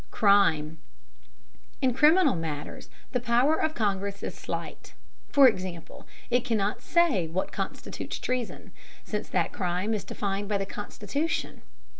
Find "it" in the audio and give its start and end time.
6.31-6.43